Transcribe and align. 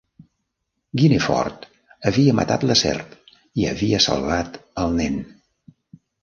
Guinefort 1.01 1.67
havia 2.11 2.33
matat 2.39 2.65
la 2.71 2.77
serp 2.81 3.13
i 3.65 3.69
havia 3.73 4.01
salvat 4.07 4.59
el 4.87 4.99
nen. 5.03 5.21